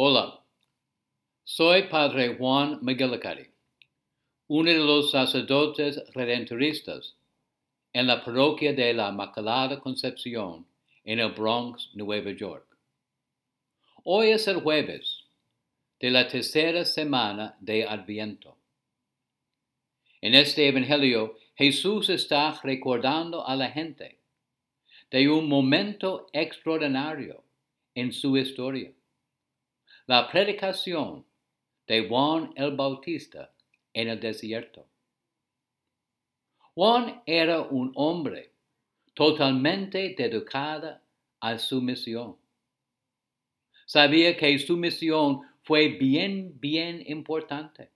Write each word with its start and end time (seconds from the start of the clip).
Hola, 0.00 0.44
soy 1.42 1.88
Padre 1.88 2.36
Juan 2.36 2.78
McGillicuddy, 2.82 3.50
uno 4.46 4.70
de 4.70 4.78
los 4.78 5.10
sacerdotes 5.10 6.00
redentoristas 6.14 7.16
en 7.92 8.06
la 8.06 8.24
parroquia 8.24 8.72
de 8.72 8.94
la 8.94 9.08
Inmaculada 9.08 9.80
Concepción 9.80 10.68
en 11.02 11.18
el 11.18 11.32
Bronx, 11.32 11.90
Nueva 11.94 12.30
York. 12.30 12.64
Hoy 14.04 14.28
es 14.28 14.46
el 14.46 14.60
jueves 14.60 15.24
de 15.98 16.10
la 16.12 16.28
tercera 16.28 16.84
semana 16.84 17.56
de 17.58 17.84
Adviento. 17.84 18.56
En 20.20 20.36
este 20.36 20.68
Evangelio, 20.68 21.36
Jesús 21.56 22.08
está 22.08 22.56
recordando 22.62 23.44
a 23.44 23.56
la 23.56 23.68
gente 23.72 24.20
de 25.10 25.28
un 25.28 25.48
momento 25.48 26.28
extraordinario 26.32 27.42
en 27.96 28.12
su 28.12 28.36
historia, 28.36 28.92
la 30.08 30.26
predicación 30.26 31.26
de 31.86 32.08
Juan 32.08 32.50
el 32.56 32.74
Bautista 32.74 33.52
en 33.92 34.08
el 34.08 34.18
desierto. 34.18 34.88
Juan 36.74 37.22
era 37.26 37.60
un 37.60 37.92
hombre 37.94 38.54
totalmente 39.12 40.14
dedicado 40.16 40.98
a 41.40 41.58
su 41.58 41.82
misión. 41.82 42.38
Sabía 43.84 44.34
que 44.34 44.58
su 44.58 44.78
misión 44.78 45.42
fue 45.62 45.88
bien, 45.88 46.58
bien 46.58 47.04
importante. 47.06 47.90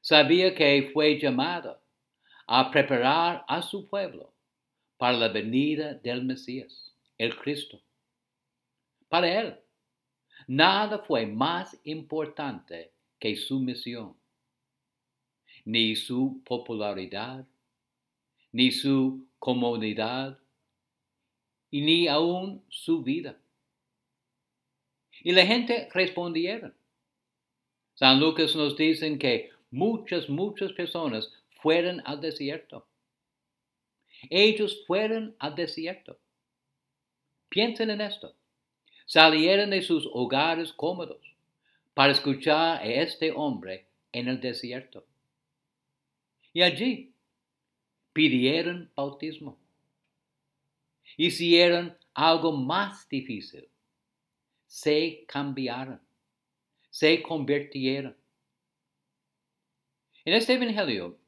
Sabía 0.00 0.52
que 0.52 0.90
fue 0.92 1.16
llamado 1.20 1.80
a 2.48 2.72
preparar 2.72 3.44
a 3.46 3.62
su 3.62 3.88
pueblo 3.88 4.34
para 4.96 5.16
la 5.16 5.28
venida 5.28 5.94
del 5.94 6.24
Mesías, 6.24 6.92
el 7.18 7.36
Cristo. 7.36 7.80
Para 9.08 9.40
él, 9.40 9.63
nada 10.46 10.98
fue 10.98 11.26
más 11.26 11.78
importante 11.84 12.92
que 13.18 13.36
su 13.36 13.60
misión, 13.60 14.16
ni 15.64 15.96
su 15.96 16.42
popularidad, 16.44 17.46
ni 18.52 18.70
su 18.70 19.26
comodidad, 19.38 20.38
y 21.74 21.80
ni 21.80 22.06
aún 22.06 22.64
su 22.68 23.02
vida. 23.02 23.36
Y 25.24 25.32
la 25.32 25.44
gente 25.44 25.88
respondieron. 25.92 26.72
San 27.94 28.20
Lucas 28.20 28.54
nos 28.54 28.76
dice 28.76 29.18
que 29.18 29.50
muchas, 29.72 30.28
muchas 30.28 30.72
personas 30.72 31.32
fueron 31.60 32.00
al 32.04 32.20
desierto. 32.20 32.86
Ellos 34.30 34.84
fueron 34.86 35.34
al 35.40 35.56
desierto. 35.56 36.16
Piensen 37.48 37.90
en 37.90 38.02
esto. 38.02 38.36
Salieron 39.06 39.70
de 39.70 39.82
sus 39.82 40.08
hogares 40.12 40.72
cómodos 40.72 41.34
para 41.92 42.12
escuchar 42.12 42.78
a 42.78 42.84
este 42.84 43.32
hombre 43.32 43.86
en 44.12 44.28
el 44.28 44.40
desierto. 44.40 45.04
Y 46.52 46.62
allí 46.62 47.12
pidieron 48.12 48.90
bautismo. 48.94 49.58
Hicieron 51.16 51.96
algo 52.14 52.52
más 52.52 53.08
difícil. 53.08 53.68
Se 54.66 55.24
cambiaron. 55.26 56.00
Se 56.90 57.22
convirtieron. 57.22 58.16
En 60.24 60.34
este 60.34 60.54
Evangelio 60.54 61.18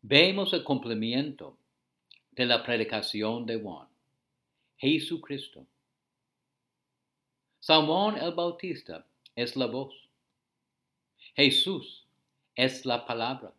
vemos 0.00 0.52
el 0.52 0.62
cumplimiento 0.62 1.58
de 2.30 2.46
la 2.46 2.62
predicación 2.62 3.46
de 3.46 3.60
Juan, 3.60 3.88
Jesucristo. 4.76 5.66
San 7.66 7.86
Juan 7.86 8.18
el 8.18 8.32
Bautista 8.34 9.06
es 9.34 9.56
la 9.56 9.64
voz. 9.64 9.94
Jesús 11.34 12.04
es 12.54 12.84
la 12.84 13.06
palabra. 13.06 13.54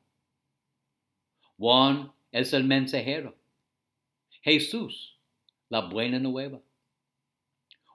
Juan 1.58 2.12
es 2.32 2.54
el 2.54 2.66
mensajero. 2.66 3.34
Jesús, 4.44 5.18
la 5.70 5.82
buena 5.90 6.20
nueva. 6.20 6.62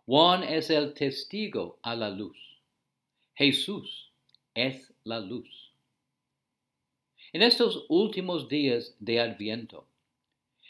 Juan 0.04 0.42
es 0.42 0.68
el 0.70 0.94
testigo 0.94 1.78
a 1.80 1.94
la 1.94 2.10
luz. 2.10 2.58
Jesús 3.36 4.10
es 4.52 4.92
la 5.04 5.20
luz. 5.20 5.70
En 7.32 7.42
estos 7.42 7.86
últimos 7.88 8.48
días 8.48 8.96
de 8.98 9.20
Adviento, 9.20 9.86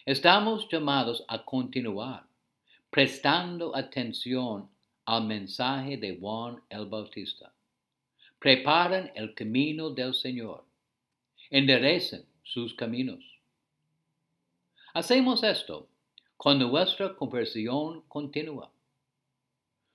estamos 0.04 0.68
llamados 0.70 1.24
a 1.28 1.42
continuar 1.46 2.26
prestando 2.90 3.74
atención 3.74 4.68
al 5.04 5.26
mensaje 5.26 5.96
de 5.96 6.16
Juan 6.18 6.62
el 6.68 6.86
Bautista. 6.86 7.52
Preparen 8.38 9.12
el 9.14 9.34
camino 9.34 9.90
del 9.90 10.14
Señor. 10.14 10.64
Enderecen 11.50 12.24
sus 12.42 12.74
caminos. 12.74 13.24
Hacemos 14.94 15.42
esto 15.42 15.88
con 16.36 16.58
nuestra 16.58 17.14
conversión 17.14 18.02
continua, 18.08 18.70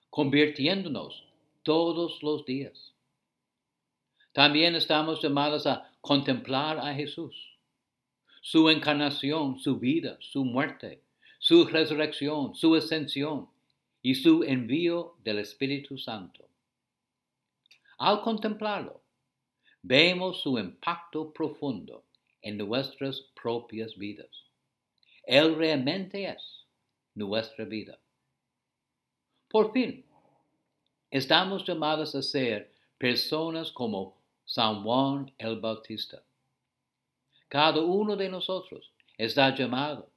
convirtiéndonos 0.09 1.25
todos 1.63 2.21
los 2.21 2.45
días. 2.45 2.93
También 4.31 4.75
estamos 4.75 5.21
llamados 5.21 5.65
a 5.65 5.91
contemplar 6.01 6.77
a 6.77 6.93
Jesús, 6.93 7.57
su 8.41 8.69
encarnación, 8.69 9.57
su 9.59 9.79
vida, 9.79 10.17
su 10.19 10.45
muerte, 10.45 11.01
su 11.39 11.65
resurrección, 11.65 12.53
su 12.53 12.75
ascensión 12.75 13.49
y 14.05 14.13
su 14.13 14.43
envío 14.43 15.15
del 15.23 15.39
Espíritu 15.39 15.97
Santo. 15.97 16.47
Al 17.97 18.21
contemplarlo, 18.21 19.01
vemos 19.81 20.41
su 20.41 20.59
impacto 20.59 21.33
profundo 21.33 22.05
en 22.39 22.55
nuestras 22.59 23.19
propias 23.41 23.97
vidas. 23.97 24.29
Él 25.23 25.55
realmente 25.55 26.23
es 26.23 26.67
nuestra 27.15 27.65
vida. 27.65 27.97
Por 29.49 29.73
fin, 29.73 30.05
estamos 31.09 31.65
llamados 31.65 32.13
a 32.13 32.21
ser 32.21 32.71
personas 32.99 33.71
como 33.71 34.21
San 34.45 34.83
Juan 34.83 35.33
el 35.39 35.59
Bautista. 35.59 36.21
Cada 37.47 37.81
uno 37.81 38.15
de 38.15 38.29
nosotros 38.29 38.91
está 39.17 39.55
llamado 39.55 40.11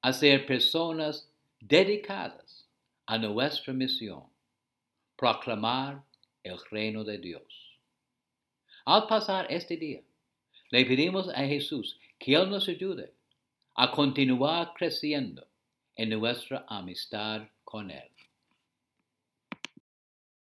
a 0.00 0.10
ser 0.10 0.46
personas 0.46 1.30
dedicadas 1.60 2.67
a 3.08 3.16
nuestra 3.16 3.72
misión, 3.72 4.24
proclamar 5.16 6.04
el 6.42 6.58
reino 6.70 7.04
de 7.04 7.16
Dios. 7.16 7.78
Al 8.84 9.06
pasar 9.06 9.46
este 9.48 9.78
día, 9.78 10.02
le 10.70 10.84
pedimos 10.84 11.30
a 11.30 11.46
Jesús 11.46 11.98
que 12.18 12.34
Él 12.34 12.50
nos 12.50 12.68
ayude 12.68 13.14
a 13.76 13.90
continuar 13.90 14.74
creciendo 14.74 15.48
en 15.96 16.10
nuestra 16.10 16.66
amistad 16.68 17.48
con 17.64 17.90
Él. 17.90 18.10